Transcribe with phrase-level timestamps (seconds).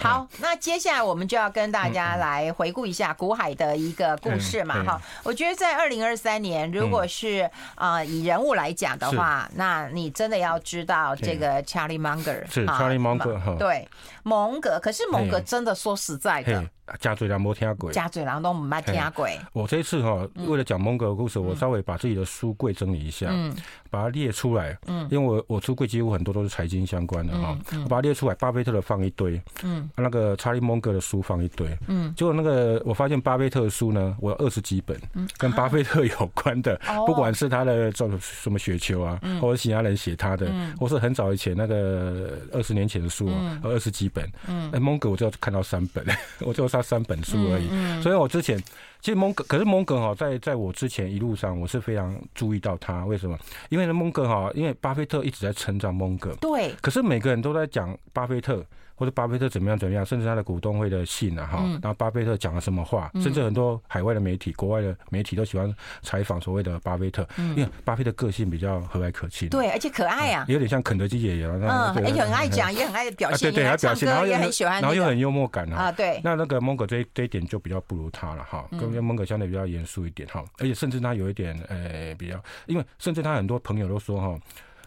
[0.00, 5.00] 好，那接下来我们就要跟大家来回顾一下古海的一个故事嘛，哈。
[5.22, 13.86] 我觉得在二零二三年，如果是啊以人物来讲的话，那你真的要知道这个 Charlie Munger 是 Charlie Munger 哈，对，
[14.22, 14.80] 蒙格。
[14.80, 16.64] 可是蒙格真的说实在的。
[16.98, 19.26] 加嘴人没听过，加嘴人都没听过。
[19.52, 23.54] 我这一次哈，为了讲蒙格的故事，我稍微把自己的书柜整理一下，嗯。
[23.92, 24.78] 把它列出来。
[24.86, 34.96] 嗯，因为我我书柜几乎很多都是财经相关的哈，我把它列出来，巴菲特的放一堆，嗯，那个查理蒙格的书放一堆，嗯，结果那个我发现巴菲特的书呢，我有二十几本，
[35.36, 40.48] 跟巴菲特有关的，不管是他的什么什么雪球啊，或者其他人写他的，
[40.78, 46.06] 或是很早以前那个二十年前的书啊，二十几本，嗯，哎，蒙格我就要看到三本，
[46.46, 48.58] 我就差三本书而已，所以我之前
[49.00, 53.38] 其实蒙格，可是蒙格哈，在在我之前一路上，我是非常注意到他，为什么？
[53.68, 58.64] 因为呢，蒙格哈，因为巴菲特一直在成长蒙格，对，可是每个人都在讲巴菲特。
[59.00, 76.20] 或者巴菲特怎么样怎么样，甚至他的股东会的信啊，哈，然后巴菲特讲了什么话，甚至很多海外的媒体、国外的媒体都喜欢采访所谓的巴菲特，因为巴菲特个性比较和蔼可亲，对，而且可爱啊，有点像肯德基爷爷，嗯，而且很爱讲，也很爱表现，对对，爱表现，然后也很喜欢，然后又很幽默感啊，对。
[76.22, 84.38] 那那个蒙格这这一点就比较不如他了哈，跟蒙格相对比较严肃一点哈，而且甚至他有一点呃比较，因为甚至他很多朋友都说哈，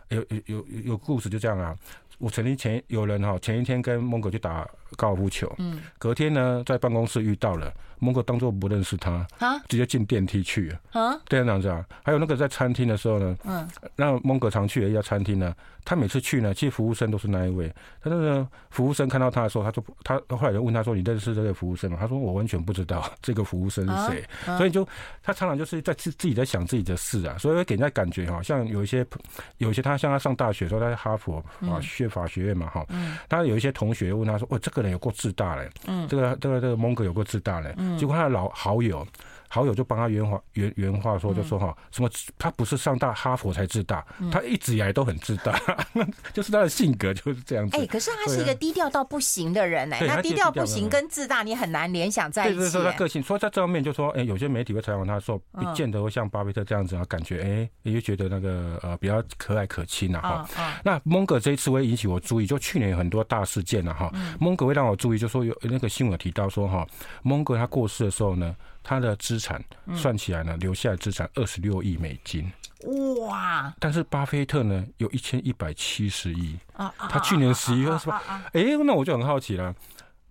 [0.09, 1.75] 有有有有故事就这样啊。
[2.23, 7.71] 我曾经前有人哈，前一天跟蒙格去打高尔夫球，嗯，隔天呢在办公室遇到了。
[7.99, 10.79] 蒙哥当作不认识他，啊直接进电梯去了。
[10.91, 11.85] 啊，对，这样子啊。
[12.03, 15.55] 还有那个在餐厅的时候呢，嗯，那蒙哥常去的一家餐厅呢，
[15.85, 17.73] 他每次去呢，其实服务生都是那一位。
[18.01, 24.21] 他那个服务生看到他的时候，他就他后来就问他说：“你认识这个服务生吗？”他说：“我完全不知道 这个服务生是谁。”
[24.57, 24.85] 所以就
[25.21, 29.05] 他常常就是在自自己在想自己的事啊，所以会给人家感觉哈，像有一些
[29.59, 32.85] 有一些他像他上大学的时候，他在哈佛啊学法学院嘛哈，
[33.29, 39.05] 他有一些同学问他说：“哦，这个人有够自大嘞，嗯，这个这个这个蒙哥有够自大嘞。”结果他的老好友，
[39.53, 42.09] 好友就帮他原话原原话说，就说哈，什么
[42.39, 45.61] 他不是上大哈佛才自大，他一直以来都很自大，
[46.33, 47.77] 就是他的性格就是这样子。
[47.77, 52.57] 哎，可是他是一个低调到不行的人哎，那低调不行跟自大你很难联想在一起。
[52.57, 60.81] 对对对，他个性，所以在这方面就说，哎，有些媒体会采访他说，不见得会像巴菲特这样子啊，感觉哎，也就觉得那个呃比较可蔼可亲啊哈。
[60.83, 66.87] 那蒙格这一次会引起我注意，就去年有很多大事件了哈，蒙格会让我注意，就说有那个新闻提到说哈，
[67.21, 68.55] 蒙格他过世的时候呢。
[68.83, 69.63] 他的资产
[69.95, 72.51] 算起来呢，留下来资产二十六亿美金。
[73.21, 73.73] 哇！
[73.79, 76.57] 但是巴菲特呢，有一千一百七十亿。
[76.73, 78.21] 啊，他去年十一月是吧？
[78.51, 79.73] 哎，那我就很好奇了。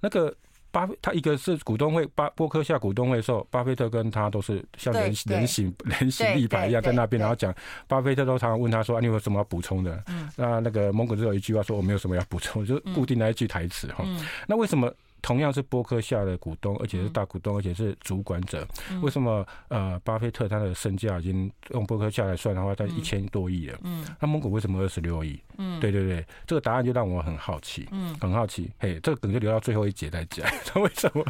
[0.01, 0.35] 那个
[0.71, 7.55] 巴菲，他一个是股东会，巴波克夏股东会的时候，巴菲特跟他都是像人人形人形立牌一样在那边，然后讲，
[7.89, 10.05] 巴菲特都常常问他说：“你有什么要补充的？”
[10.37, 14.05] 那那个蒙古只有一句话说：“我没有什么要补充。”就是固定那一句台词哈。
[14.47, 14.93] 那为什么？
[15.23, 18.67] 同样是波克夏的股东，而且是大股东，而且是主管者。
[19.01, 23.79] 为什么呃，巴菲特他的身价已经用波克夏来算的话，他一千多亿了？
[23.85, 25.41] 嗯，那蒙古为什么二十六亿？
[25.59, 28.71] 嗯，对对对，这个答案就让我很好奇，嗯，很好奇。
[28.79, 30.45] 嘿，这个梗就留到最后一节再讲。
[30.67, 31.25] 他为什么？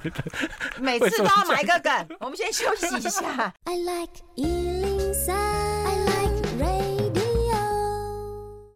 [0.81, 2.17] 每次都要埋个梗。
[2.21, 3.55] 我们先休息一下。
[3.65, 4.13] I like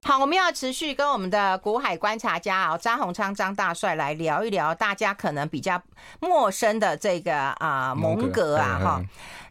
[0.06, 5.82] 好，我们要持续跟我们的古海观察家啊张宏昌张大帅来聊一聊大家可能比较
[6.20, 9.02] 陌生的这个啊蒙格啊哈。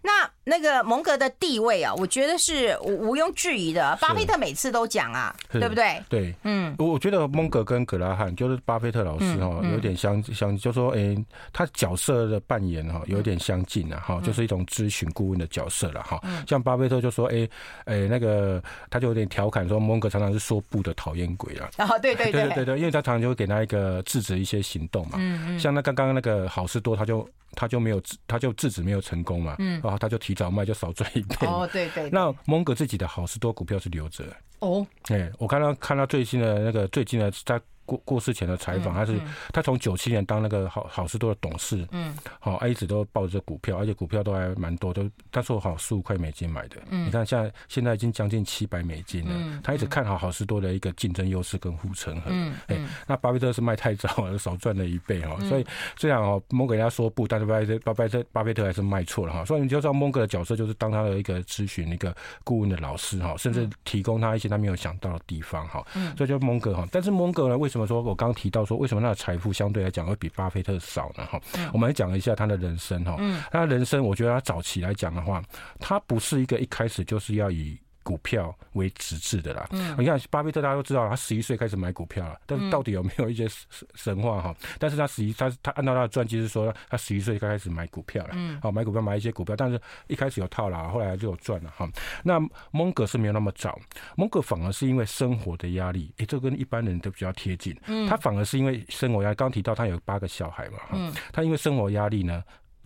[0.06, 3.98] 那那个蒙格的地位啊，我觉得是毋毋庸置疑的。
[4.00, 6.00] 巴菲特每次都讲啊，对不对？
[6.08, 11.18] 对，嗯，我我觉得蒙格跟格拉汉就是巴菲特老师哈，有点相相，就说哎，
[11.52, 16.22] 他角色的扮演哈，有点相近啊哈，就是一种咨询顾问的角色了哈。
[16.48, 17.50] 像巴菲特就说哎
[17.86, 18.62] 哎那个
[18.92, 21.68] 他就有点调侃说蒙格常常是说不的讨厌鬼啊。
[21.78, 25.14] 啊， 对对对对对，因为他常常就会给他一个制止一些行动嘛。
[25.16, 25.60] 嗯嗯。
[25.60, 27.28] 像那刚刚那个好事多，他就。
[27.56, 31.52] 他就没有他就制止没有成功嘛，嗯，然后他就提早卖，就少赚一点。
[31.52, 32.10] 哦，对对。
[32.10, 34.26] 那蒙格自己的好事多股票是留着。
[34.60, 37.60] 哦，哎，我看到看到最新的那个最近的在。
[37.86, 39.20] 过过世前的采访，他是
[39.54, 52.78] 他从九七年当那个好好事多的董事，嗯，好，他一直都抱着股票，而且股票都还蛮多，都他说好十五块美金买的，嗯，你看现在现在已经将近七百美金了，他一直看好好事多的一个竞争优势跟护城河，嗯，哎，
[53.08, 55.66] 那巴菲特是卖太早了，少赚了一倍哈，所以
[55.98, 65.86] 虽然哦蒙格人家说不，但是巴菲特巴菲特巴菲特还是卖错了哈，所以你就知道蒙格的角色就是当他的一个咨询一个顾问的老师哈，甚至提供他一些他没有想到的地方哈，
[66.18, 71.26] 所以就蒙格哈，但是蒙格呢，为什么说我刚提到说，为什么他的财富相对来讲会比巴菲特少呢？
[71.26, 71.42] 哈，
[71.74, 73.18] 我们来讲一下他的人生哈。
[73.52, 75.42] 他的人生，我觉得他早期来讲的话，
[75.80, 79.68] 他不是一个一开始就是要以股票为职志的啦。
[79.72, 83.48] 嗯，你看巴菲特大家都知道，他十一岁开始买股票了，但是到底有没有一些
[83.96, 84.56] 神话哈？
[84.78, 88.34] 但是他十一，他他按照他的传记是说，他十一岁开始买股票了。
[88.34, 91.90] 嗯，好，买股票买一些股票，但是一开始有套牢，后来就有赚了哈。
[92.24, 93.80] 那蒙格是没有那么早，
[94.16, 97.76] 蒙格反而是因为生活的压力，哎，这跟一般人都比较贴近。
[97.88, 102.44] 嗯，他反而是因为生活压力，刚提到他有八个小孩嘛，嗯，他因为生活压力呢。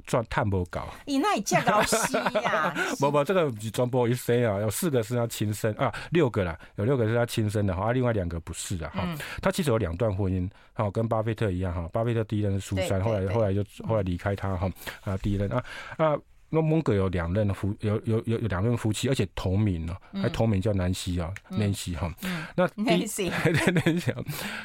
[0.10, 2.74] 赚碳不高，你那也见高息呀？
[3.00, 9.04] 不不，这个转播一生啊，有四个是他亲生啊，六个啦，有六个是他亲生的哈，啊，另外两个不是的哈。
[9.06, 11.88] 嗯、他其实有两段婚姻，哈，跟巴菲特一样哈。
[11.94, 14.68] 巴菲特第一任是苏珊，后来后来就后来离开他哈
[15.04, 15.64] 啊，第一任啊
[15.98, 16.18] 啊，
[16.50, 22.12] 那蒙格有两任夫，有有有有两任夫妻，而且同名呢，还同名叫南希啊，南希哈。
[22.56, 23.30] 那南希，
[23.86, 24.12] 南希，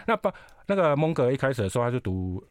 [0.07, 0.33] 那巴
[0.67, 2.43] 那个蒙格一开始的时候他就读。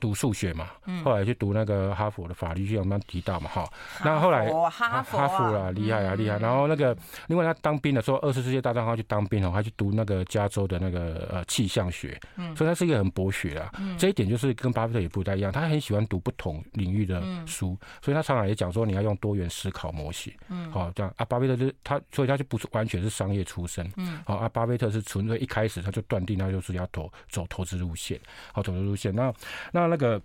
[0.00, 0.70] 读数学嘛，
[1.04, 3.68] 后来去读那个哈佛的法律，就我们提到嘛，哈。
[4.02, 6.38] 那后来哈佛哈佛啦，厉害啊，厉害。
[6.38, 6.96] 然后那个，
[7.26, 12.18] 另外他当兵的时候，二次世界大战他去当兵哦，他去读那个加州的那个呃气象学，
[12.56, 13.70] 所以他是一个很博学啊。
[13.98, 20.32] 这一点就是跟巴菲特也不太一样，他很喜欢读不同领域的书，所以他常常也讲说你要用多元思考模型。
[20.70, 23.86] 好，这样啊，巴菲特就是他，所以他就不是完全是商业出身。
[24.24, 28.18] 好啊，巴菲特是纯粹一开始他就断定他就是要投走投资路线，
[28.54, 29.14] 好，投资路线。
[29.14, 29.30] 那
[29.70, 29.81] 那。
[29.82, 30.20] 那那个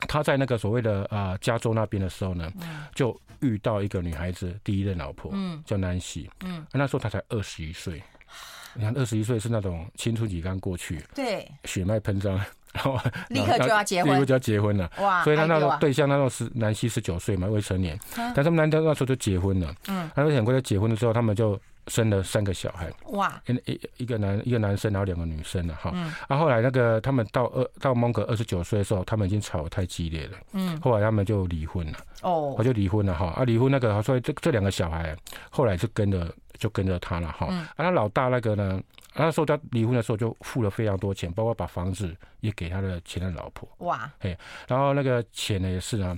[0.00, 2.50] 他在那个所谓的啊加州那边的时候呢，
[2.94, 8.02] 就遇到一个女孩子，第一任老婆，嗯，叫南希，嗯，那时候他才二十一岁，
[8.74, 12.34] 你看二十一岁是那种青春期刚过去，对，血脉喷张，
[12.72, 12.98] 然后
[13.28, 15.22] 立刻就要结婚，立刻就要结婚了，哇！
[15.24, 21.60] 所以他那个对象那时候是南希十九岁嘛，未成年，但是他们男的那时候就结婚了，嗯，然后很快就结婚了之后，他们就。
[21.88, 23.42] 生了三个小孩，哇！
[23.46, 25.90] 一一一个男一个男生，然后两个女生了哈。
[25.94, 26.12] 嗯。
[26.28, 30.38] 啊后后来那个他们到二到蒙格二十九岁的时候，他们已经吵得太激烈了。
[30.52, 30.80] 嗯。
[30.80, 31.98] 后来他们就离婚了。
[32.22, 32.54] 哦。
[32.58, 33.26] 我就离婚了哈。
[33.36, 35.16] 啊，离婚那个，所以这这两个小孩
[35.50, 37.48] 后来就跟着就跟着他了哈。
[37.50, 37.58] 嗯。
[37.60, 38.80] 啊，他老大那个呢，
[39.14, 43.68] 那时候他离婚的时候就付了非常多钱，包括把房子也给他的前任老婆。
[43.78, 44.10] 哇。
[44.20, 44.36] 嘿，
[44.66, 46.16] 然后那个钱呢也是啊。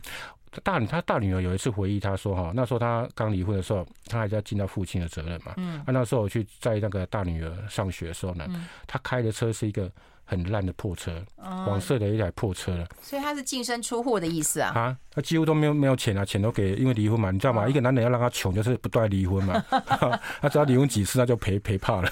[0.63, 5.55] 大女，他大女儿有一次回忆，他说：“哈，那时候他刚离婚的时候，他还在尽到父亲的责任嘛。
[5.57, 8.47] 嗯，啊，那时候我去在那个大女儿上学的时候呢，
[8.87, 9.91] 他开的车是一个。”
[10.31, 12.87] 很烂的破车，黄色的一台破车了。
[13.03, 14.71] 所以他是净身出户的意思啊？
[14.77, 17.69] 啊，他几乎都没有没有钱啊，钱都给，因为离婚嘛，你知道吗？
[17.69, 19.61] 一个男人要让他穷，就是不断离婚嘛。
[20.41, 22.09] 他只要离婚几次，他就赔赔怕了。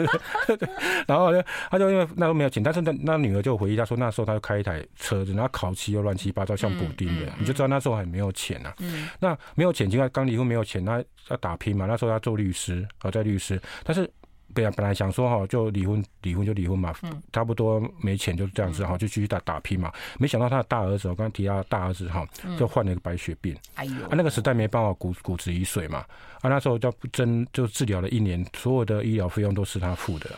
[1.08, 8.74] 然后呢，他就因为那时候没有钱，但是那那女儿就回忆，他说那时候他就开一台车子，然后烤漆又乱七八糟，像补丁的，你就知道那时候还没有钱啊。
[9.18, 11.86] 那没有钱，因为刚离婚没有钱，他要打拼嘛。
[11.86, 14.06] 那时候他做律师，啊，在律师，但是。
[14.54, 16.94] 对啊，本来想说哈，就离婚，离婚就离婚嘛，
[17.32, 19.92] 差不多没钱就这样子哈，就继续打打拼嘛。
[20.18, 22.26] 没想到他的大儿子，我刚刚提到大儿子哈，
[22.58, 23.56] 就患了一个白血病。
[23.74, 25.98] 哎呦，啊那个时代没办法骨骨质移髓嘛，
[26.40, 30.30] 啊那时候叫针就治疗了一年，所有的医疗费用都是他付的。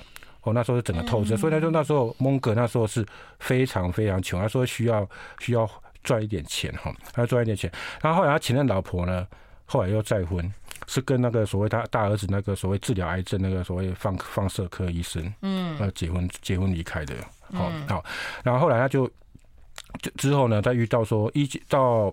[0.43, 3.07] 哦，那时候是整个透支，所以他说那时候蒙哥那时候是
[3.39, 5.07] 非常非常穷，他说需要
[5.39, 5.69] 需要
[6.03, 7.71] 赚一点钱哈，他要赚一点钱。
[8.01, 9.27] 然后后来他前任老婆呢，
[9.67, 10.53] 后来又再婚。
[10.91, 17.15] 是跟那个所谓他大儿子那个所谓治疗癌症那个所谓放放射科医生，嗯，呃，结婚结婚离开的，
[17.53, 18.05] 好好，
[18.43, 19.07] 然后后来他就
[20.03, 22.13] 就之后呢，他遇到说一直到。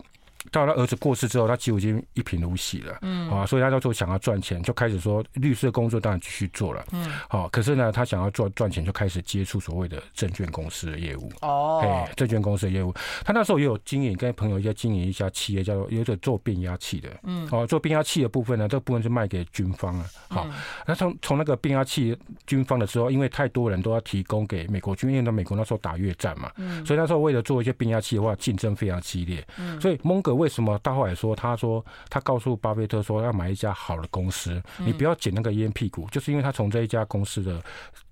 [0.51, 12.93] 到他儿子过世之后，他几乎已经一贫如洗了，嗯，啊，所以他就说想要赚钱，就开始说律师的工作当然继续做了，嗯，好，可是呢，他想要做赚钱，就开始接触所谓的证券公司的业务，哦，哎，证券公司的业务，
[13.25, 20.47] 他那时候也有经营，跟朋友一家经营一家企业，叫做有点做变压器的，嗯，哦，做变压器的部分呢，这个部分是卖给军方啊，好，
[20.85, 30.35] 那从从那个变压器军方的时候，因为太多人都要提供给美国军，因为那美国那时候打越战嘛，嗯，所以那时候为了做一些变压器的话，竞争非常激烈，嗯，所以蒙格。
[30.35, 37.63] 为什么到后来说，他说他告诉巴菲特说要买一家好的公司，你不要捡那个烟屁股，就是因为他从这一家公司的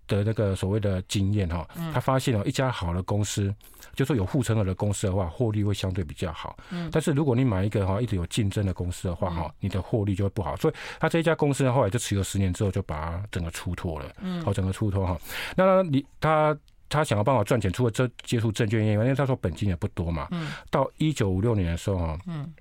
[0.07, 3.53] 的那个所谓的经验哈，他发现哦一家好的公司，
[3.93, 6.55] 就说有护城河的公司的话，获利会相对比较好。
[6.91, 10.55] 但是如果你买一个哈一直有竞争的公司的话哈，你的获利就会不好。
[10.55, 14.05] 所以他这一家公司呢，后来就持有十年之后就把它整个出脱了，
[14.43, 15.17] 好整个出脱哈。
[15.55, 16.57] 那你他。
[16.95, 20.27] 他想要办法赚钱，除了这接触证券业，因为他说本金也不多嘛。
[20.31, 20.53] 嗯。
[20.71, 22.51] 到一九五六年的时候，嗯，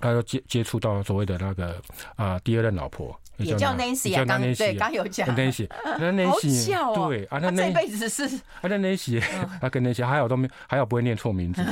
[0.00, 1.80] 他就接接触到所谓的那个
[2.16, 5.68] 啊第二任老婆，也叫 Nancy，叫 Nancy，对，刚有讲 Nancy，
[5.98, 8.24] 那 Nancy，对啊，那这辈子是
[8.60, 9.22] 啊，那 Nancy，
[9.60, 11.64] 他跟 Nancy 还有都没还好不会念错名字，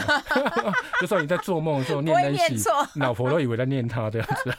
[1.01, 4.55] 就算你在做梦的时候念 Nancy，老婆都以为在念他这样子。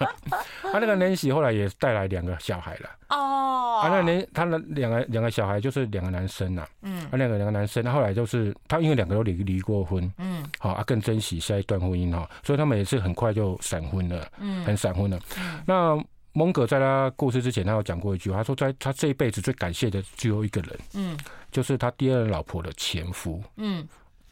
[0.62, 2.90] 他那个 Nancy 后来也带来两个小孩了。
[3.10, 15.18] 哦，啊，那那他的两个两个小孩就是两个男生呐，嗯，啊，两个两个男生，后来就是他因为两个都离离过婚，嗯，好啊，更珍惜下一段婚姻哈，所以他们也是很快就闪婚了，嗯，很闪婚了。
[15.66, 15.98] 那
[16.38, 21.18] 蒙格在他过世之前，他有讲过一句话，他说在他这一辈子最感谢的只有一个人，嗯，
[21.52, 23.88] 就是他第二任老婆的前夫，嗯，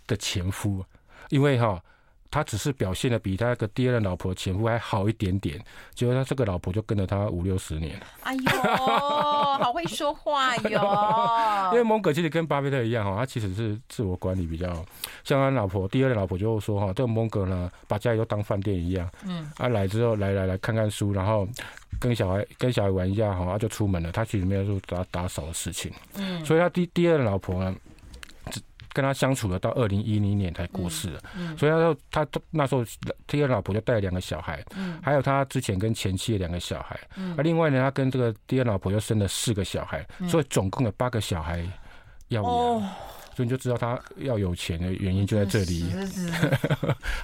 [0.06, 0.86] 的前夫，
[1.30, 1.82] 因为哈。
[2.32, 5.58] 他只是表现的比他那个第二任老婆前夫还好一点点，
[5.94, 7.98] 结果他这个老婆就跟了他五六十年。
[8.24, 8.41] 哎呦，
[8.75, 11.72] 好会说话哟！
[11.72, 14.67] 因为蒙格其实跟巴菲特一样哈，他其实是自我管理比较
[15.24, 21.48] 像他老婆第二任老婆就说哈，这个蒙格呢把家里都当饭店一样，嗯，啊来之后来来来看看书，然后
[22.00, 27.74] 跟小孩跟小孩玩一下哈，他就出门了，他其实没有做打打扫的事情，嗯，所以他第第二任老婆呢。
[28.96, 31.20] 跟他相处了到二零一零年才过世了，
[31.58, 32.82] 所以他说他那时候
[33.28, 34.64] 第二老婆就带了两个小孩，
[35.04, 36.98] 还有他之前跟前妻的两个小孩，
[37.36, 41.60] 而另外呢，他跟这个第二老婆又生了四个小孩，所以总共有八个小孩
[42.30, 42.50] 要养，
[43.36, 45.94] 所以你就知道他要有钱的原因就在这里。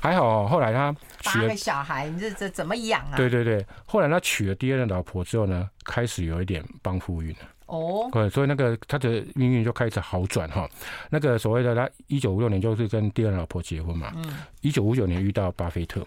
[0.01, 3.15] 还好后来他娶了八个小孩，你这这怎么养啊？
[3.15, 7.39] 对对对，后来他娶了第二任老婆之后呢，开始有一点帮夫运了。
[7.71, 10.69] 哦，对，所以那个他的命运就开始好转哈。
[11.09, 14.23] 那个所谓的他一九五六年就是跟第二老婆结婚嘛，嗯，
[14.59, 16.05] 一九五九年遇到巴菲特。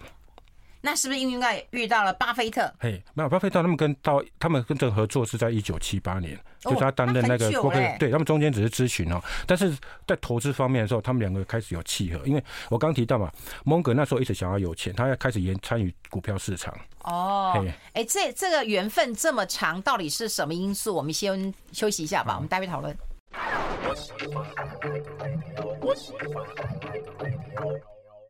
[0.85, 2.71] 那是不是应该遇到了巴菲特？
[2.79, 9.75] 嘿，没有巴菲特，他们跟到他们跟这个合作是在一九七八年，哦、就是他担任那个伯克，欸、对他们中间只是咨询哦，但是
[10.05, 12.21] 在投资方面的时候，他们两个开始有契合。
[12.23, 13.31] 因为我刚提到嘛，
[13.63, 16.71] 蒙格那时候一直想要有钱，他要开始研参与股票市场。
[17.01, 20.93] 哦，哎嘿，这这个缘分这么长，到底是什么因素？
[20.93, 22.95] 我们先休息一下吧，好我们待会讨论。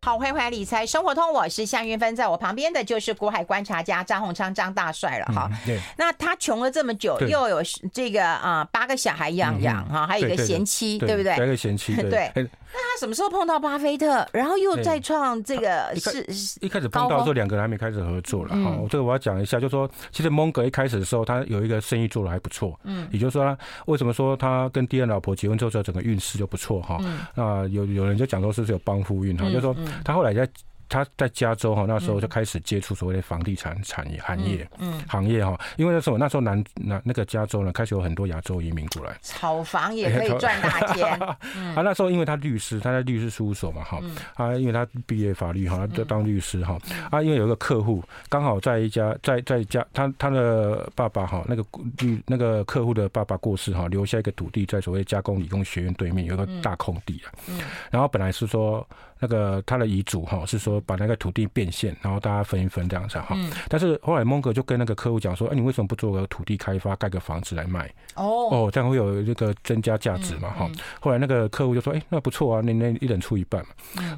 [0.05, 5.49] 好，欢迎回来理财生活通，我是夏云芬，在我旁边的就是国海观察家张宏昌张大帅了哈。
[5.65, 7.59] 对，那他穷了这么久，又有
[7.91, 11.33] 这个啊八个小孩养养哈，还有一个贤妻，对不对？
[11.33, 12.31] 一个贤妻，对。
[12.75, 18.77] 那他什么时候碰到巴菲特，然后又再创这个是一开始碰到的时候，两个人还没开始合作了哈。
[18.89, 26.99] 这个我要讲一下，就是说其实蒙格一开始的时候，他有一个生意做的还不错，嗯，也就是说，为什么说他跟第二老婆结婚之后，整个运势就不错哈？
[27.33, 29.75] 那有有人就讲说是不是有帮夫运哈，就是说。
[30.03, 30.45] 他后来在。
[30.87, 41.05] 他在加州哈，那时候就开始接触所谓的房地产产业行业，嗯，行业哈，因为那时候那时候南南那个加州呢，开始有很多亚洲移民过来，炒房也可以赚大钱。
[41.75, 43.99] 啊，那时候因为他律师，他在律师事务所嘛，哈，
[44.35, 46.77] 啊，因为他毕业法律哈，他就当律师哈，
[47.09, 51.65] 啊，因为有一个客户刚好在一家在在家，他他的爸爸哈，那个
[51.97, 57.59] 律那个客户的爸爸过世哈，留下一个土地在所谓加工理工学院对面有个大空地啊，嗯，
[57.91, 58.87] 然后本来是说。
[59.25, 63.35] 那个他的遗嘱哈是说把那个土地变现，然后大家分一分这样子哈。
[63.67, 67.91] 但是后来蒙格就跟那个客户讲说：“哎，你为什么不做个土地开发，盖个房子来卖？
[68.13, 70.69] 哦哦，这样会有这个增加价值嘛哈。”
[71.01, 73.69] 后来那个客户就说：“哎，那不错啊，那那一人出一半嘛。”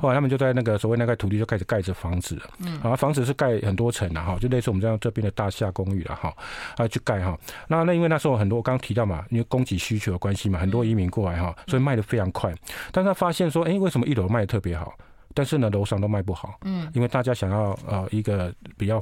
[0.02, 2.50] 后来他们就在那个所谓那块土地就开始盖着房子了。
[2.60, 6.34] 嗯，啊，房子是盖很多层的哈，就类似我们这样这边的大厦公寓了哈。
[6.76, 7.38] 啊，去盖哈。
[7.70, 12.54] 那那因为那时候很多我刚刚提到嘛，因为供给需求的关系嘛，很多移民过来哈，所以卖的非常快。
[12.92, 14.94] 但是他发现说：“哎，为什么一楼卖的特别好？”
[15.38, 19.00] 但是呢，楼上都卖不好，嗯，因为大家想要呃一个比较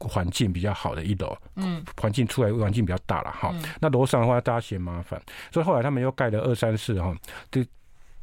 [0.00, 7.14] 环境比较好的一楼，嗯，环境出来环境比较大了哈，那楼上的话大家嫌麻烦，所以后来他们又盖了二三四哈，
[7.52, 7.64] 这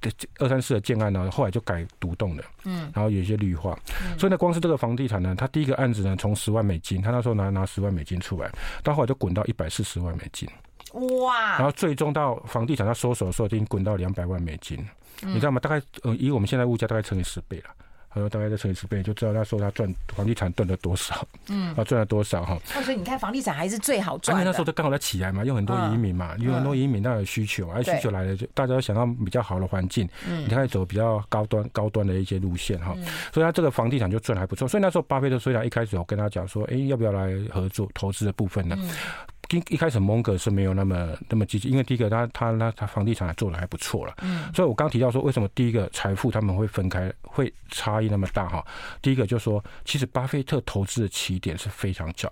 [0.01, 3.79] 这二三四的建案呢，后来就改独栋的，嗯，然后有一些绿化，
[4.20, 8.51] 所以呢，光是这个房地产呢，他第一个案子呢，从十万美金，他那时候拿拿十万美金出来，
[8.84, 10.50] 到后来就滚到一百四十万美金，
[11.22, 14.86] 哇，然后最终到房地产他收手的时候，已经滚到两百万美金。
[15.22, 15.60] 你知道吗？
[15.60, 17.70] 大概呃，以我们现在物价大概乘以十倍了，
[18.13, 22.58] 然后大概再乘以十倍，就知道那时候他赚房地产赚了多少，嗯，啊赚了多少哈。
[22.65, 24.36] 所以你看房地产还是最好赚。
[24.36, 32.96] 因为那时候都刚好在起来嘛，有很多移民嘛，有很多移民那有需求，而需求来了就大家都想到比较好的环境，嗯，你可以走比较高端高端的一些路线哈。
[33.34, 34.67] 所以他这个房地产就赚还不错。
[34.67, 38.77] 所以那时候巴菲特虽然一开始我跟他讲说，哎，要不要来合作投资的部分呢？
[39.58, 48.66] 一一开始蒙格是没有那么那么积极，因为第一个他他他他房地产还做的还不错了，嗯，所以我刚提到说为什么第一个财富他们会分开会差异那么大哈，
[49.02, 52.32] 第一个就是说其实巴菲特投资的起点是非常早，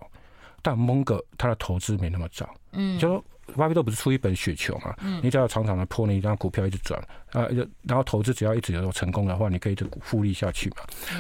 [0.62, 3.24] 但蒙格他的投资没那么早，嗯，就说
[3.56, 7.01] 巴菲特不是出一本雪球嘛，嗯，你只要常常的波，你让股票一直转
[7.34, 7.46] 啊，
[7.84, 10.78] 然后投资只要一直有成功的话，你可以就复利下去嘛，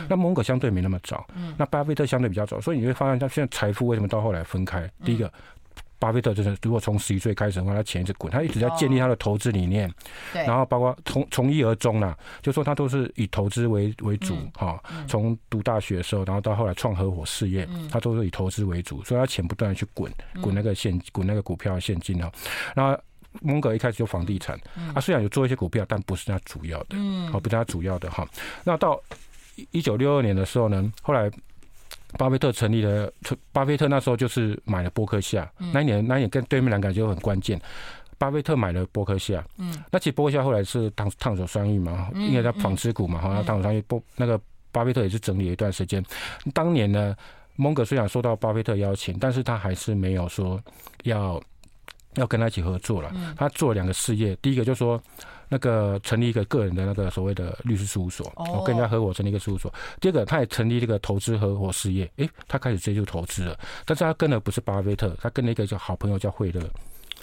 [0.07, 5.31] 那蒙格相对没那么早，嗯，那巴菲特相对比较早，所以你会发现他现在财富为什么到后来分开，第一个。
[6.01, 9.87] 巴菲特就是，如果从十一岁开始的话，他钱一直滚，他一直在建立他的投资理念，
[10.33, 14.81] 对，然后包括从从一而终啦，就说他都是以投资为为主哈。
[15.07, 22.31] 从读大学的时候，然后到后来创合伙事业，他都是以投资为主，所以他钱不断的去滚，滚那个现滚那个股票现金哈。
[22.75, 22.99] 然后
[23.41, 24.59] 蒙格一开始就房地产，
[24.95, 26.97] 啊，虽然有做一些股票，但不是他主要的，
[27.31, 28.27] 哦，不是他主要的哈。
[28.63, 28.99] 那到
[29.69, 31.31] 一九六二年的时候呢，后来。
[32.17, 33.11] 巴菲特成立了，
[33.51, 37.59] 巴菲特那时候就是买了波克夏，那一年那一年跟对面两个就很关键。
[38.17, 44.39] 巴菲特买了波克夏，嗯，那其实波克夏后来是烫烫手山芋嘛，因为它纺织股嘛，好像烫手山芋波那个
[44.71, 46.03] 巴菲特也是整理了一段时间。
[46.53, 47.15] 当年呢，
[47.55, 50.61] 蒙格虽然受到巴菲特邀请，但是他还是没有说
[51.03, 51.41] 要
[52.13, 53.11] 要跟他一起合作了。
[53.35, 55.01] 他做了两个事业，第一个就是说
[55.53, 59.71] 那个成立一个个人的那个所谓的律师事务所，哦，跟人家合伙成立一个事务所。
[59.99, 66.61] 第二个，他也成立这个投资合伙事业，诶，他开始接触投资了，但是他跟的不是巴菲特，他跟了一个叫好朋友叫惠勒。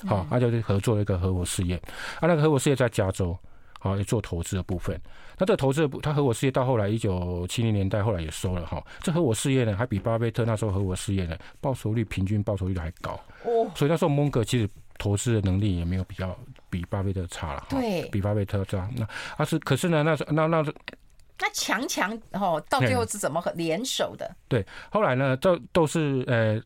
[0.06, 1.74] 好，他就是合作了一个合伙事业，
[2.20, 3.36] 啊，那个合伙事业在加州，
[3.80, 5.00] 好，也做投资的部分。
[5.38, 8.84] 那这个投资的部，他合伙事业到后来一九七零年代后来也收了哈。
[9.00, 13.18] 这合伙事业呢，还比巴菲特那时候合伙事业呢，报酬率平均报酬率还高。
[13.44, 14.68] 哦，所以那时候蒙格其实
[14.98, 16.36] 投资的能力也没有比较
[16.70, 17.66] 比巴菲特差了。
[17.68, 18.88] 对，比巴菲特差。
[18.96, 19.06] 那
[19.36, 20.62] 啊是，可是呢，那那那
[21.38, 24.34] 那强强哦，到最后是怎么联手的？
[24.48, 26.60] 对，后来呢，这都是呃。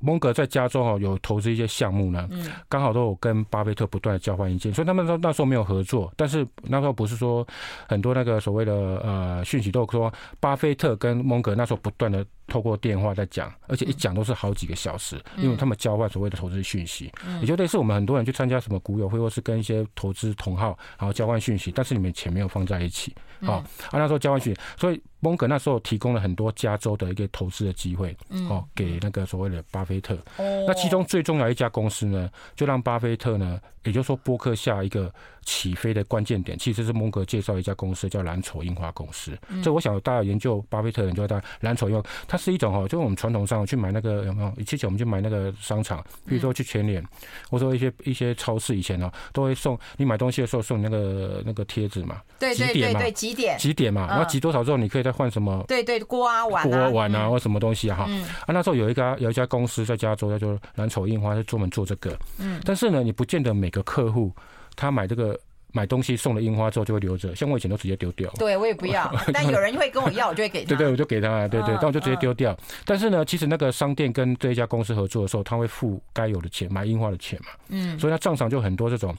[0.00, 2.26] 蒙格在加州哦有投资一些项目呢，
[2.68, 7.46] 刚好都有跟巴菲特不断的交换意见，所以他们那那时候没有合作，但是那时候不是说
[7.88, 25.00] 很多那个所谓的呃讯息都说巴菲特跟蒙格那时候不断的透过电话在讲，而且一讲都是好几个小时，因为他们交换所谓的投资讯息，也就类似我们很多人去参加什么股友会或是跟一些投资同好然后交换讯息，但是你们钱没有放在一起，好啊那时候交换讯息，所以。
[25.22, 28.16] 蒙格那时候提供了很多加州的一个投资的机会，
[28.48, 30.16] 哦，给那个所谓的巴菲特。
[30.38, 39.38] 那其中最重要一家公司呢，就让巴菲特呢，也就是说波克下一个起飞的关键点，其实是蒙格介绍一家公司叫蓝筹印花公司。
[39.62, 44.50] 这我想大家研究巴菲特的人就知道，蓝筹印花它是一种哦，就是我们传统上去买那个有没有？
[44.64, 47.04] 之前我们去买那个商场，比如说去全联，
[47.50, 55.62] 或者说一些一些超市以前哦，都会送你买东西的时候送你那个那个贴纸嘛，对对对对，几点几点嘛，然后集多少之后你可以再换什么？
[55.68, 58.04] 对对，锅啊碗锅碗啊或什么东西啊哈。
[58.04, 62.16] 啊，那时候有一家有一家公司在加州叫做蓝筹印花，是专门做这个。
[62.38, 64.32] 嗯，但是呢，你不见得每个客户
[64.76, 65.38] 他买这个
[65.72, 68.30] 买东西送了印花之后就会留着，像我以前都直接丢掉。
[68.38, 70.68] 对，我也不要， 但有人会跟我要，我就会给他。
[70.68, 72.56] 对对，我就给他，对对，但我就直接丢掉。
[72.84, 77.48] 但是呢，其实那个商店跟这一家公司合作的时候，他会付该有的钱，买印花的钱嘛。
[77.68, 79.16] 嗯，所以他账上就很多这种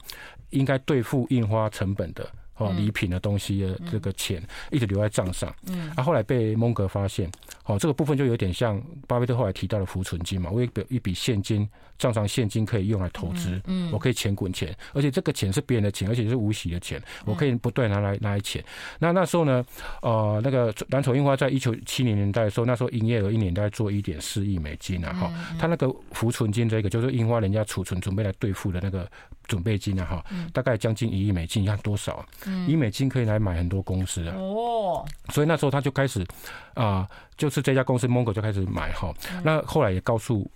[0.50, 2.28] 应该兑付印花成本的。
[2.58, 7.28] 哦，礼品的东西的这个钱一直留在账上，嗯，啊，后来被蒙格发现，
[7.64, 18.64] 哦，这个部分就有点像巴菲特后来提到的浮存金嘛，我有一笔一笔现金，账上现金可以用来投资，嗯，我可以钱滚钱，而且这个钱是别人的钱，而且是无息的钱，我可以不断拿来拿来钱。
[18.98, 19.64] 那那时候呢，
[20.00, 29.08] 呃，那个蓝筹印花在一九七零年代的时候，那时候营业额一年大概做一点四亿美金啊，哈，他那个浮存金这个就是印花人家储存准备来兑付的那个
[29.52, 32.24] 准备金啊，哈，大概将近一亿美金，你看多少？
[32.66, 34.34] 一美金可以来买很多公司啊！
[34.34, 36.26] 哦，所以那时候他就开始
[36.72, 39.12] 啊，就是这家公司蒙格就开始买哈。
[39.44, 40.50] 那后来也告诉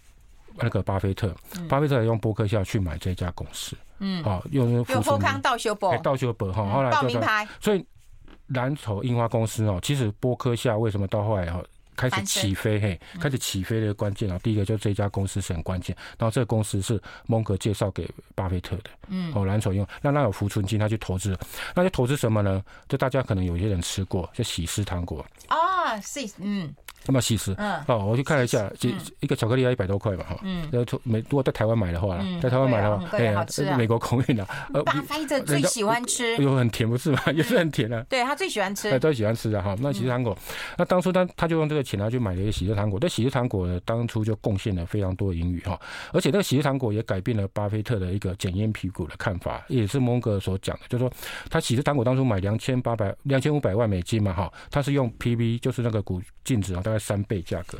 [0.54, 1.36] 那个巴菲特，
[1.68, 3.76] 巴菲特也用波克夏去买这家公司。
[3.98, 6.66] 嗯，好，用用富康道修博，道修博哈。
[6.66, 7.20] 后来就
[7.60, 7.84] 所以
[8.46, 11.62] 蓝筹印花公司哦，其实波克夏为什么到后来哈？
[11.96, 21.36] 开始起飞嘿，开始起飞的关键啊，第一个就是这家公司是很关键，然后这个公司是蒙格介绍给巴菲特的，嗯，哦，蓝筹用，那那有浮存金，他去投资，
[21.74, 22.62] 那就投资什么呢？
[22.88, 25.24] 就大家可能有些人吃过，就喜事糖果。
[25.48, 26.74] 啊，是，嗯。
[27.08, 34.44] 那么其实，嗯，哦，我去看了一下，一一个巧克力要一百多块嘛，哈，嗯，要从美，如果在台湾买的话，在台湾买的话，哎，好吃啊，美国空运的，
[34.84, 37.20] 巴菲特最喜欢吃，有很甜不是吗？
[37.32, 39.76] 也是很甜的，对他最喜欢吃，最喜欢吃的哈。
[39.78, 40.36] 那喜诗糖果，
[40.76, 45.80] 那当初他他就用这个请他去买了一个喜之糖果，这喜之糖果呢，当初就贡献了非常多的盈余哈，
[46.12, 51.12] 而且这个喜之糖果也改变了巴菲特的一个检验皮股的看法，也是蒙哥所讲的，就是说
[51.48, 57.78] 他喜之糖果当初买两千八百两千五百万美金嘛，哈，他是用 PB 就是那个股净值啊，大概三倍价格。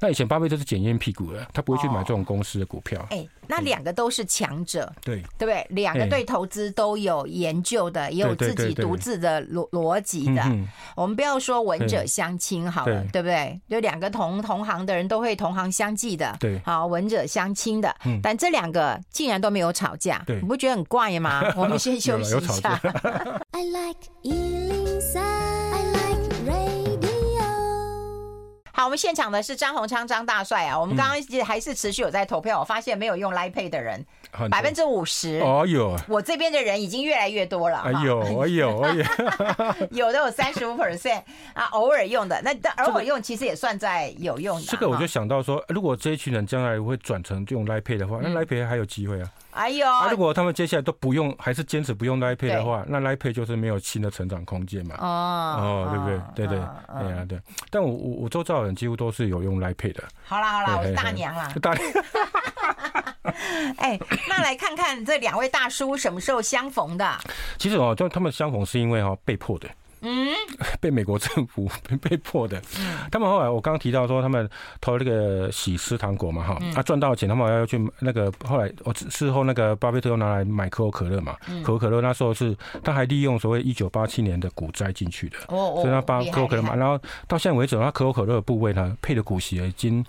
[0.00, 3.00] 那以前巴菲特是检验屁股的，他不会去买这种公司的股票。
[3.10, 5.66] 哎、哦欸，那两个都是强者，对对不对？
[5.70, 10.42] 两个对投资都有研究的，也有自己独自的逻逻辑的。
[10.94, 13.60] 我们不要说闻者相亲好了，对不对？
[13.68, 17.94] 就两个同同行的人都会同行相忌的，对，好闻者相亲的。
[18.22, 21.42] 但这两个竟然都没有吵架，你不觉得很怪吗？
[21.56, 22.80] 我们先休息一下。
[23.52, 24.06] I like
[28.76, 30.78] 好，我们现场的是张宏昌张大帅啊。
[30.78, 34.04] 我们刚刚还是持续有在投票，我发现没有用 Line Pay 的人
[34.50, 35.40] 百分之五十。
[35.40, 37.78] 哦哟，我这边的人已经越来越多了。
[37.78, 39.04] 哎呦，哎呦，哎呦，
[39.92, 41.22] 有的有三十五 percent
[41.54, 42.52] 啊，偶尔用的，那
[42.84, 44.66] 偶尔用其实也算在有用的。
[44.66, 49.30] 这个我就想到说，如果这一群人将来会转成用 Line Pay 的话，那 Line Pay 还有机会啊。
[49.56, 54.96] 哎呦，如果他们接下来都不用，还是坚持不用 Line Pay 的话，那 Line Pay 就是没有新的成长空间嘛。
[54.98, 55.06] 哦
[55.58, 56.46] 哦，对不对？
[56.46, 57.40] 对对对啊对。
[57.70, 60.04] 但我我我周遭的人几乎都是有用 Line Pay 的。
[60.24, 61.50] 好啦好啦，我是大娘啦。
[61.60, 61.84] 大娘。
[63.78, 67.18] 哎，那来看看这两位大叔什么时候相逢的？
[67.58, 69.68] 其实哦，就他们相逢是因为哈被迫的。
[70.06, 70.28] 嗯，
[70.80, 71.68] 被美国政府
[72.00, 72.58] 被迫的。
[72.78, 74.48] 嗯，他们后来我刚刚提到说，他们
[74.80, 90.04] 投那个喜事糖果嘛，哈，他赚到钱，他们要去那个后来我事后那个巴菲特又拿来买可口可乐嘛，可口可乐那时候是他还利用所谓一九八七年的股灾进去的，哦，所以他把可口可乐嘛，然后到现在为止，他可口可乐的部位呢配的股息已经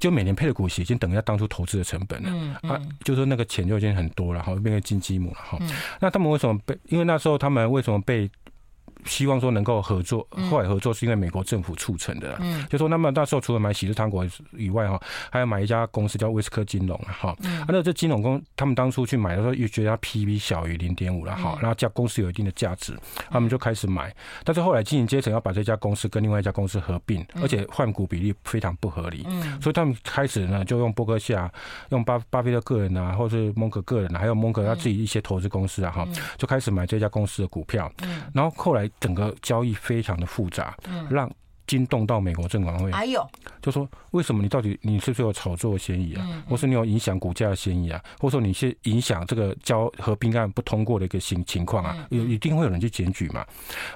[0.00, 5.58] 就每年配的股息已经等于他当初投资的成本了，嗯，啊，就是那个钱就已经很多了，哈，变成金鸡母了，哈。
[6.00, 6.76] 那他们为什么被？
[6.86, 8.30] 因为那时候他们为什么被？
[9.04, 12.36] 希望说能够合作，后来合作是因为美国政府促成的。
[12.40, 17.36] 嗯，就说那么那时候除了买喜事糖果以外哈，还要买一家公司叫威斯科金融哈。
[17.42, 22.98] 嗯，那这金融公他们当初去买的时候，又觉得它 PB 小于零点五了哈，然后价公司有一定的价值，
[23.30, 24.14] 他们就开始买。
[24.44, 29.24] 但是后来经营阶层要把这家公司跟另外一家公司合并，而且换股比例非常不合理。
[29.28, 31.50] 嗯，所以他们开始呢就用波克夏，
[31.90, 37.90] 用巴巴菲特个人啊，或是蒙格个人啊，还有蒙格他自己一些投资公司啊哈，就开始买这家公司的股票。
[38.02, 38.87] 嗯，然后后来。
[39.00, 40.76] 整个交易非常的复杂，
[41.10, 41.30] 让
[41.66, 42.90] 惊动到美国证管会。
[42.92, 43.26] 哎呦，
[43.60, 46.42] 就说为什么你到底你是不是有炒作的嫌疑啊？
[46.48, 48.02] 或是你有影响股价的嫌疑啊？
[48.18, 52.06] 或者说你是影响这个交合并案不通过的一个情情况啊？
[52.08, 53.46] 有一定会有人去检举嘛？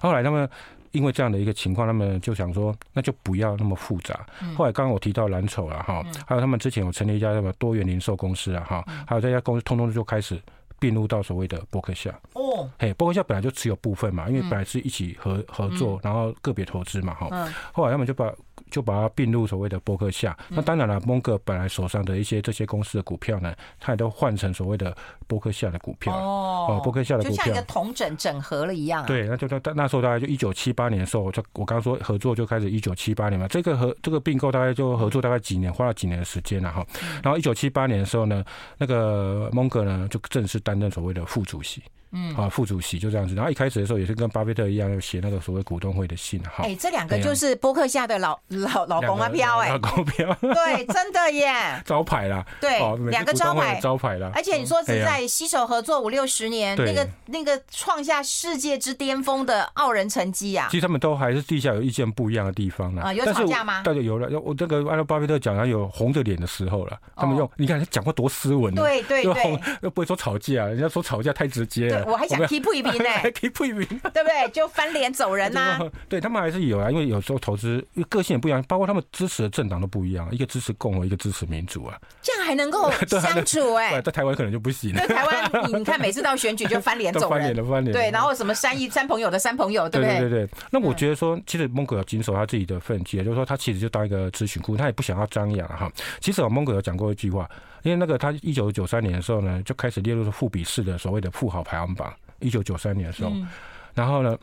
[0.01, 0.47] 后来他们
[0.91, 4.27] 因为这样的一个情况，他们就想说，那就不要那么复杂。
[4.55, 10.39] 后来刚刚我提到蓝筹了哈，还有他们之前有成立一家什么多元零售公司啊哈，还有这家公司通通就开始。
[10.83, 18.33] 并入到所谓的伯克夏哦，嘿，伯克夏本来就持有部分嘛，因为本来是一起合合作，然后个别投资嘛，哈，后来他们就把
[18.73, 20.37] 就把它并入所谓的波克夏。
[20.49, 24.97] 那当然了，蒙格本来手上的一些这些公司的股票呢，他也都换成所谓的
[25.29, 29.07] 波克夏的股票哦，波克夏的股票就像一个同整整合了一样。
[29.07, 36.85] 对，那就那那时候大概就一九七八年的时候，就我刚刚说合作就开始一九七八年嘛，这个合这个并购大概就合作大概几年，花了几年的时间了哈。
[37.23, 38.43] 然后一九七八年的时候呢，
[38.79, 41.83] 那个蒙格呢就正式担任所谓的副主席。
[42.13, 46.65] 嗯，啊，副主席就这样子，然后一开始的时候也是跟巴菲特一样，要写那个所谓股东会的信哈。
[46.65, 51.53] 哎，这两个就是波克夏的老老老公啊飘哎，老公飘，对，真的耶，
[51.85, 52.79] 招牌啦，对，
[53.11, 54.31] 两个招牌招牌啦。
[54.35, 60.69] 而且你说是在携手合作五六十年，那个那个创下世界之巅峰的傲人成绩啊。
[60.71, 63.03] 其实他们都还是地下有意见不一样的地方呢。
[63.03, 63.83] 啊，有吵架吗？
[63.83, 66.99] 大家有了，我这个按照巴菲特讲，他有红着脸的时候了。
[67.17, 72.02] 他们用你看他讲话多斯文，对对对，又不会说吵架，人家说吵架太直接了。
[72.07, 72.83] 我还想提不一。
[73.23, 74.51] 还可以不一名，对不对？
[74.53, 75.79] 就翻脸走人呐。
[76.09, 81.97] 对他们还是有啊，因为有时候投资，因为个性也不一样，包括他们支持的政党都不一样，一个支持共和，一个支持民主啊。
[82.21, 84.01] 这样还能够 相处哎？
[84.03, 84.93] 在台湾可能就不行。
[84.95, 87.93] 在台湾，你你看每次到选举就翻脸 走人，翻脸的翻脸。
[87.93, 90.19] 对，然后什么三一三朋友的三朋友，对不对？
[90.19, 90.51] 对对对。
[90.71, 95.91] 那我觉得说，其实蒙格要谨守他自己的分际，就是说他其实就当一个咨询顾问，他也不想要张扬哈。
[96.21, 97.49] 其实我蒙格有讲过一句话，
[97.83, 102.13] 因为那个他一九九三年的时候呢，就开始列入了富比士的所谓的富豪排行榜。
[102.41, 103.47] 一九九三年的时候，嗯、
[103.95, 104.37] 然后呢，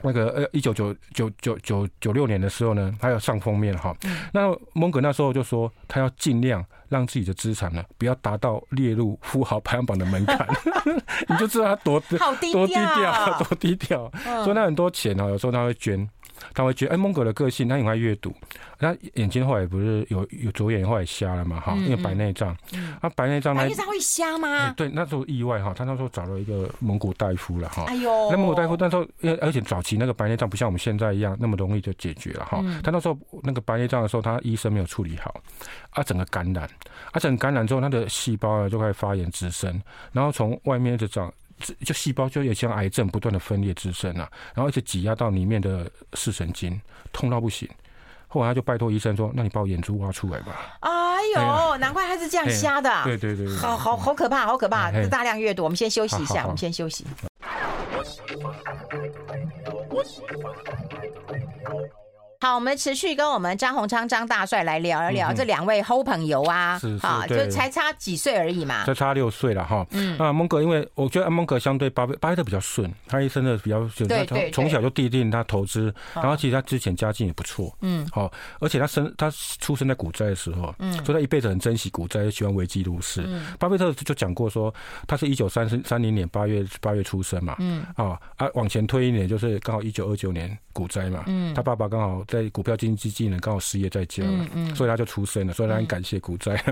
[0.00, 3.92] 那个呃，一九九九九九九六年的时候呢，他要上封面哈。
[4.04, 10.46] 嗯、那蒙格那时候就说，他要尽量让自己的资产呢，不要达到列入富豪排行榜的门槛。
[11.28, 14.08] 你就知道他多好低多低调，多低调。
[14.24, 16.08] 嗯、所以他很多钱啊，有时候他会捐。
[16.54, 18.34] 他会觉得，哎，蒙格的个性，他很爱阅读，
[18.78, 22.56] 他眼睛后来不是有有左眼后来瞎了嘛，哈，因为白内障，
[23.00, 24.72] 他白内障，白内障会瞎吗？
[24.76, 29.06] 对，那时候意外哈，他那时候找了一个蒙古大夫了哈，哎呦，那蒙古大夫那时候，
[29.40, 35.34] 而且早期那个白内障不像我们现在一样那么容易就解决了哈，他那时候那个白内障的时候，他医生没有处理好，
[35.90, 36.64] 啊，整个感染，
[37.12, 39.80] 啊，整个感染之后，他的细胞呢就开始发炎滋生，
[40.12, 41.32] 然后从外面就长。
[41.84, 46.80] 就细胞就也像癌症不断的分裂滋生啊，然后一直挤压到里面的视神经，
[47.12, 47.68] 痛到不行。
[48.28, 50.90] 后来他就拜托医生说：“那你把我眼珠挖出来吧。”哎
[51.36, 52.90] 呦，难怪他是这样瞎的。
[53.04, 54.90] 对对对，好好好可怕，好可怕！
[55.08, 57.06] 大量阅读，我们先休息一下，我们先休息。
[62.46, 69.84] 好，我们持续跟我们张宏昌张大帅来聊一聊这两位好朋友啊，是是，啊，就才差几岁而已嘛，才差六岁了哈。
[69.90, 73.84] 嗯，那，蒙格，因为我觉得蒙格相对巴菲巴菲特比较顺，他一生的比较
[74.52, 78.30] 从小就奠定他投资，然后其实他之前家境也不错，嗯，好，
[78.60, 79.28] 而且他生他
[79.58, 83.28] 出生在股灾的时候，嗯，所以他一辈子很珍惜股灾，喜欢危机入市。
[83.58, 84.72] 巴菲特就讲过说，
[85.08, 93.16] 他是一九三三零年八月八月出生嘛，嗯，啊啊，往前推一年就是刚好一九二九年股灾嘛，嗯，他爸爸刚好在股票经纪。
[93.16, 96.52] 技能刚好失业在家，嗯嗯，所以他就出生了，所以他很感谢股灾。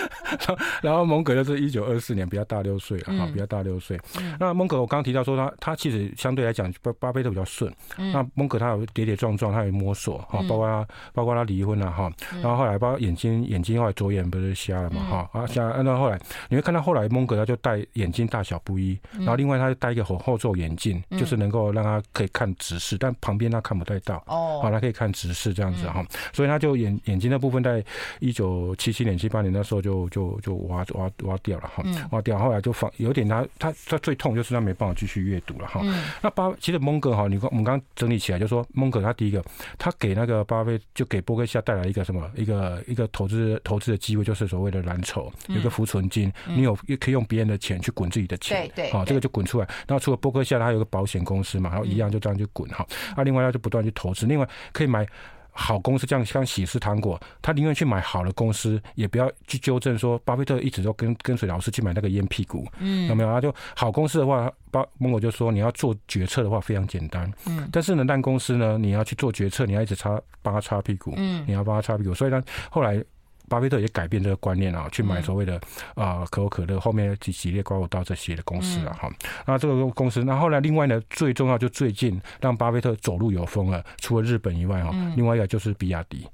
[0.82, 3.98] 然后蒙格就是一九二四年，比较大六岁啊，比较大六岁。
[4.38, 7.72] 那蒙格我刚刚提到说他他其实相对来讲巴巴菲特比较顺。
[7.96, 15.30] 那蒙格他有跌跌撞撞，他有摸索哈，包括他包括他离婚了哈，然后后来包括眼睛眼睛后来左眼不是瞎了嘛哈。
[15.32, 27.84] 啊瞎，那后来你会看到后来蒙格他就戴眼镜大小不一，然后另外他就戴一个后后座眼镜，就是能够让他可以看直视，但旁边他看不太到哦，好他可以看直视这样子哈，所以他就眼眼睛的部分在
[28.18, 35.80] 一九七七年七八年那时候就就就挖挖挖掉了哈，挖掉，后来就放有点他他他最痛就是他没办法继续阅读了哈。
[36.20, 39.44] 那巴其实蒙格哈，你我们刚刚整理起来就说蒙格他第一个
[39.78, 49.66] 他给那个巴菲就给波克夏带来一个什么一个一个投资投资的机会，就是所谓的蓝筹，有一个浮存金，你有也可以用别人的钱去滚自己的钱，对对，好这个就滚出来。
[49.86, 52.86] 然后除了波克夏，他还有个保险公司嘛，然后一样就这样就滚哈。
[53.16, 55.06] 啊，另外他就不断去投资，另外可以买。
[55.52, 63.30] 好公司，这样像喜事糖果，他宁愿去买好的公司，也不要去纠正说巴菲特一直都跟跟随老师去买那个烟屁股，嗯，有没有？
[63.30, 73.04] 他就好公司的话，巴蒙果就说你要做决策的话非常简单，嗯，但是呢烂公司呢，你要去做决策，你要一直擦帮他擦屁股，嗯，你要帮他擦屁股，所以呢后来。
[73.50, 75.60] 巴菲特也改变这个观念啊，去买所谓的
[75.94, 79.10] 啊可口可乐后面几系列瓜果到这些的公司啊哈。
[79.44, 86.26] 那这个公司，那后来另外呢，最重要就最近让巴菲特走路有风了，除了日本以外哈，另外一个就是比亚迪。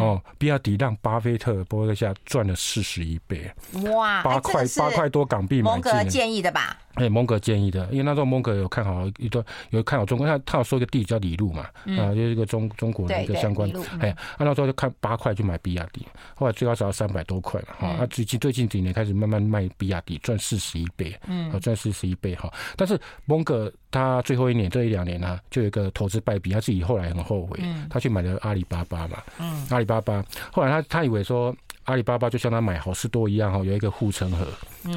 [0.00, 3.48] 哦，比亚迪让巴菲特波克夏赚了四十一倍，
[3.92, 5.72] 哇，八块八块多港币买进。
[5.72, 6.76] 蒙格建议的吧？
[6.96, 11.62] 哎，蒙格建议的，因为那时候蒙格有看好一段，有看好中国，他他有说一个地叫里路嘛，
[11.98, 23.72] 啊，就是一个中中国的一个相关，哎，那时候就看八块就买比亚迪，后来最高涨到三百多块嘛，哈，那最近最近几年开始慢慢卖比亚迪，赚四十一倍，嗯，赚四十一倍哈，但是蒙格。
[23.88, 31.54] 他最后一年这一两年呢、啊，就有一个投资败笔，他自己后来很后悔，他去买了阿里巴巴嘛，嗯阿里巴巴，后来他他以为说
[31.86, 34.46] 阿里巴巴就像他买好事多一样哈，有一个护城河，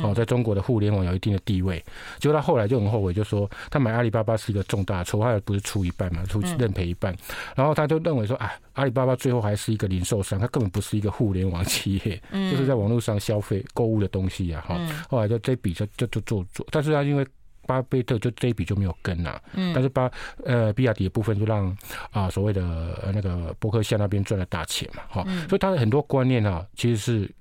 [0.04, 1.84] 哦，在中国的互联网有一定的地位，
[2.20, 7.16] 结果他后来就很后悔，就说他买阿里巴巴是一个重大错，他也不是出一半嘛，出认赔一半，
[7.56, 12.22] 然后他就认为说，哎，阿里巴巴最后还是一个零售商，他根本不是一个互联网企业，
[12.52, 17.26] 就是在网络上消费购物的东西呀，哈，后来就这笔就就就做做，但是他因为。
[17.70, 20.10] 巴菲特就这一笔就没有跟了，嗯，但是巴
[20.44, 21.78] 呃比亚迪的部分就让
[22.10, 27.32] 啊所谓的那个伯克夏那边赚了大钱嘛，哈，所以他的很多观念啊，其实是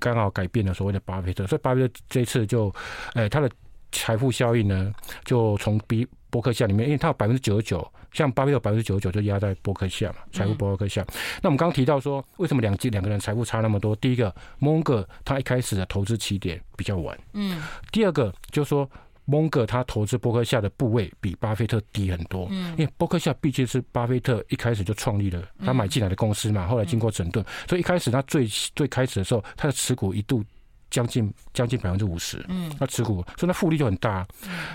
[0.00, 2.74] 刚好改变了所谓的巴菲特，所以巴菲特这一次就，
[3.14, 3.48] 呃，他的
[3.92, 4.92] 财富效应呢，
[5.24, 11.04] 就从比伯克夏里面，因为他有百分之九十九，像巴菲特百分之九十九就压在伯克夏嘛，财富伯克夏。
[11.42, 13.94] 那我们刚刚提到说，为什么两两个人财富差那么多？
[13.96, 18.90] 第一个，蒙哥他一开始的投资起点比较晚，嗯，第二个就是说。
[19.30, 30.42] 蒙格他投资伯克夏的部位比巴菲特低很多，因为伯克夏毕竟是巴菲特一开始就创立了，他买进来的公司嘛，后来经过整顿，所以一开始他最最开始的时候，他的持股一度
[30.88, 34.26] 将近将近百分之五十，嗯，他持股，所以他复利就很大。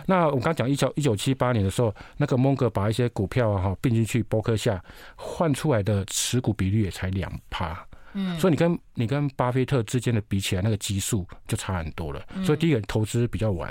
[0.05, 4.79] 那我刚讲一九一九七八年的时候，那个蒙格把一些股票啊哈并进去波克夏，
[5.15, 7.83] 换出来的持股比率也才两趴。
[8.13, 12.21] 嗯，所以你跟你跟巴菲特之间的比起来，那个基数就差很多了。
[12.43, 13.67] 所以第一个投资比较晚，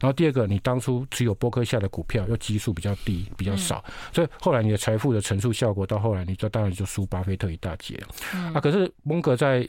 [0.00, 8.08] 然后第二个你当初持有波克夏的股票又基数比较低，比较少，所以后来你的财富的乘数效果到后来，你就当然就输巴菲特一大截了。
[8.54, 9.68] 啊，可是蒙格在。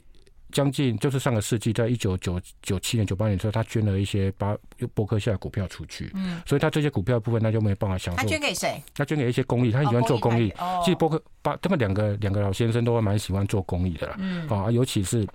[0.53, 4.55] 将近就是上个世纪，在一九九九七年、九八年的时候，他捐了一些巴
[4.93, 8.21] 波克夏的股票出去，嗯，所以他这些股票的部分，他就没有办法享受。
[8.21, 8.81] 他捐给谁？
[8.93, 10.49] 他捐给一些公益，他喜欢做公益。
[10.59, 15.27] 哦，其实波克巴他们两个两个老先生都蛮喜欢做公益的啦，嗯，啊，尤其是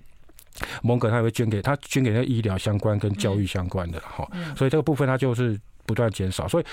[0.83, 5.61] 蒙格，他会捐给他捐给那个医疗相关跟教育相关的哈，嗯，所以这个部分他就是。
[5.89, 6.65] 不断减少，所以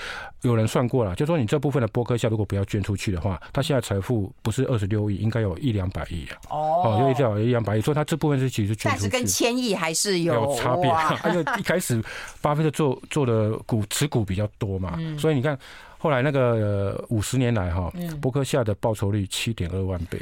[0.42, 6.36] 有人算过了，就说你这部分的波克夏如果不要捐出去的话，他现在财富不是二十六亿，应该有一两百亿啊。
[6.50, 10.92] 哦，因为这样一两百亿，所以他这部分是其实捐出去，但是跟千亿还是有，有差别。
[11.32, 12.02] 因为一开始
[12.42, 15.58] 巴菲特做做的股持股比较多嘛，嗯、所以你看
[15.96, 20.20] 后来那个五十年来哈，波克夏的报酬率七点二万倍。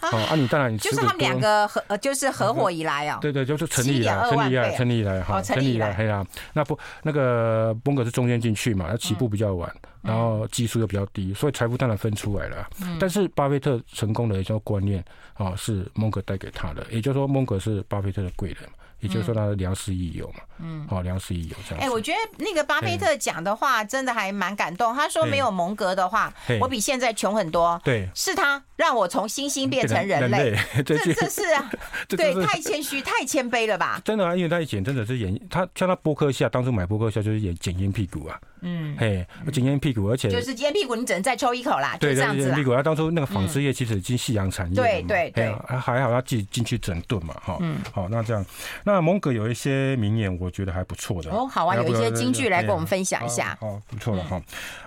[0.00, 12.68] 哦，啊，你当然你就是他们两个合呃，就是合伙以来哦，对对，就是成立以来，成立以来，成立以来哈，成立以来，嘿呀，那不那个蒙格是中间进去嘛，他起步比较晚，然后技术又比较低，所以财富当然分出来了。
[13.00, 18.58] 但是巴菲特成功的一种观念啊，是蒙格带给他的，也就是说蒙格是巴菲特的贵人。
[19.00, 21.84] 也就是说，他的良师益友嘛，嗯，好，良师益友这样。
[21.84, 24.92] 哎，我觉得那个巴菲特讲的话真的还蛮感动。
[24.92, 27.80] 他说，没有蒙格的话，我比现在穷很多。
[27.84, 30.56] 对，是他让我从猩猩变成人类。
[30.82, 31.70] 这这是啊，
[32.08, 34.00] 对，太谦虚， 太谦卑了吧？
[34.02, 38.40] 真的啊，因为他以前真的是演他，像他波克夏当初买波克夏就是演捡烟屁股啊。
[38.60, 42.42] 嗯，嘿，捡烟屁股，而且就是烟屁股，你只能再抽一口啦，就这样子。
[42.42, 44.82] 烟屁股，他当初那个纺织业其实已经夕阳产业了。
[44.82, 47.56] 对对对，还好他自己进去整顿嘛，哈。
[47.60, 48.44] 嗯，好，那这样，
[48.82, 49.68] 那蒙格有一些。
[49.68, 54.40] 些名言我觉得还不错的哦，好啊，有一些金句来跟我们分享一下，哦，不错了哈。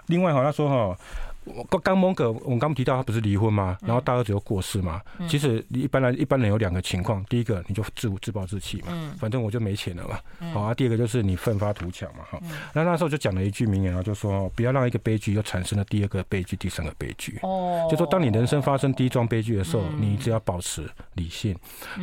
[0.08, 0.97] 另外哈，他说哈。
[1.43, 3.77] 我刚蒙哥，我们刚提到他不是离婚吗？
[3.82, 5.01] 然后大儿子又过世嘛。
[5.27, 10.19] 其实一般来一般人有两个情况，第一个你就自自暴自弃嘛，反正我就没钱了嘛。
[10.54, 12.23] 好啊，第二个就是你奋发图强嘛。
[12.30, 12.39] 哈，
[12.73, 17.39] 那那时候就讲了一句名言啊，就说不要让一个悲剧又产生了第二个悲剧、第三个悲剧。
[17.41, 21.56] 哦，就说当你人生发生第一桩悲剧的时候，你只要保持理性，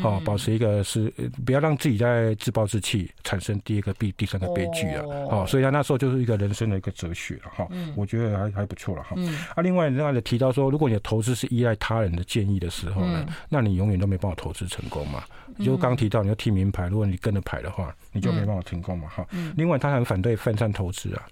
[0.03, 1.13] 哦，保持一个是
[1.47, 5.05] 不要让自己在自暴自弃，产生第二个悲、第三个悲剧啊。
[5.31, 7.69] 哦，所以他那时候就是一个人生的一个哲学了哈。
[7.95, 9.15] 我觉得还还不错了哈。
[9.55, 15.23] 啊，另外另外的提到说，如果你的投资是依赖他人的建议的时候呢，那你永远都没办法投资成功嘛。
[15.65, 19.09] 就刚提到你要听名牌，如果你跟着牌的话，你就没办法成功嘛。
[19.09, 21.23] 哈，另外他很反对分散投资啊。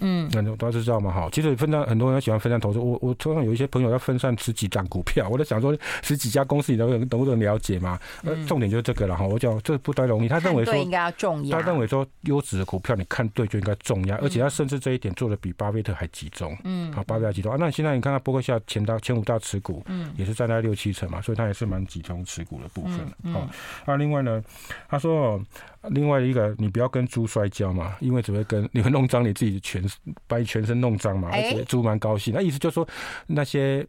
[0.00, 1.12] 嗯，那大家知道吗？
[1.12, 2.78] 哈，其实分散很多人喜欢分散投资。
[2.78, 7.98] 我我通常有一些朋友要分散十几张股票，我在想说十几家公司，你能能不能了解嘛？
[8.24, 9.26] 呃，重点就是这个了哈。
[9.26, 10.28] 我讲这不太容易。
[10.28, 11.60] 他认为说应该要重压。
[11.60, 16.56] 他认为说优质的股票你看对就应该重压，而且他甚至这一点做的比巴菲特还集中。
[16.64, 17.56] 嗯，好，巴菲特集中啊。
[17.58, 23.32] 那现在你看他波克夏前大前五大持股，嗯，也是占在六七成嘛，所以他也是蛮集中持股的部分。
[23.32, 23.48] 好，
[23.86, 24.42] 那另外呢，
[24.88, 25.40] 他说。
[25.90, 29.82] 另外一个，你不要跟猪摔跤嘛，因为只会跟 你会弄脏你自己全
[30.26, 32.32] 把你全身弄脏嘛，而且猪蛮高兴。
[32.34, 32.86] 那意思就是说
[33.26, 33.86] 那些。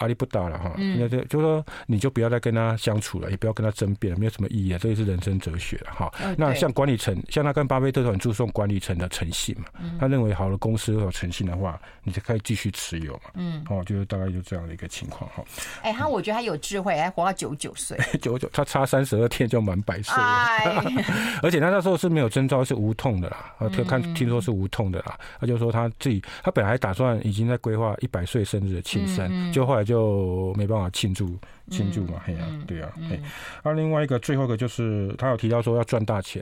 [0.00, 4.78] 阿力不大了哈，那就就说你就不要再跟他相处了，也不要跟他争辩了，没有什么意义啊。
[4.80, 6.10] 这也是人生哲学了哈。
[6.38, 9.66] 那像管理层，像他跟巴菲特都很注重管理层的诚信嘛。
[9.98, 13.30] 他认为好的公司有诚信的话，你就可以继续持有嘛。
[13.34, 15.44] 嗯，哦，就是大概就这样的一个情况哈。
[15.82, 17.98] 哎，他我觉得他有智慧，还活到九九岁。
[18.22, 20.90] 九九，他差三十二天就满百岁了。
[21.44, 23.52] 而且他那时候是没有征兆，是无痛的啦。
[23.70, 25.18] 听看听说是无痛的啦。
[25.38, 29.84] 他就说他自己，他本来打算已经在规划一百岁生日的庆生，就后来。
[29.90, 31.36] 就没办法庆祝
[31.68, 33.20] 庆祝嘛，嘿呀，对呀，嘿。
[33.64, 36.40] 而另外一个最后一个就是他有提到说要赚大钱，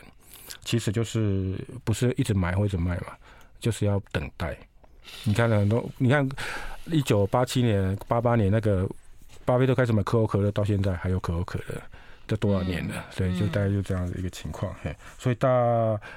[0.62, 3.06] 其实就是不是一直买或者卖嘛，
[3.58, 4.54] 就是要等待。
[5.24, 6.28] 你看很多，你看
[6.84, 8.86] 一九八七年、八八年那个
[9.46, 11.80] 巴菲特开始买可口可乐，到现在还有可口可乐，
[12.26, 13.06] 这多少年了？
[13.10, 14.74] 所以就大概就这样的一个情况。
[14.82, 15.48] 嘿，所以大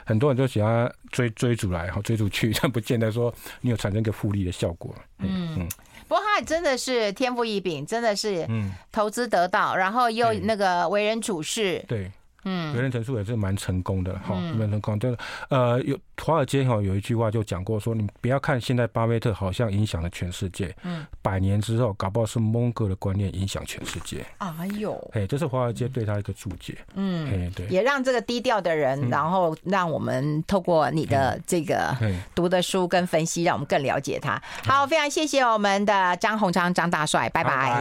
[0.05, 4.93] 很多人都喜欢追追逐来，然后，追逐去， 但不见得说你有产生一个复利的效果。
[5.19, 5.69] 嗯嗯。
[6.11, 8.45] 不过他真的是天赋异禀，真的是
[8.91, 12.11] 投资得道，然后又那个为人处事，对。
[12.43, 14.99] 嗯，有人陈述也是蛮成功的哈，蛮成功。
[14.99, 15.17] 就是
[15.49, 24.25] 呃，有华尔街哈有一句话就讲过说，你不要看现在巴菲特好像影响了全世界，嗯，百年之后搞不好是蒙哥的观念影响全世界。
[24.37, 26.77] 哎呦，哎，这是华尔街对他一个注解。
[26.95, 31.95] 嗯，哎，对，也让这个低调的人，然后让我们透过你的这个
[32.35, 34.41] 读的书跟分析，让我们更了解他。
[34.63, 37.71] 好，非常谢谢我们的张鸿昌张大帅，拜拜。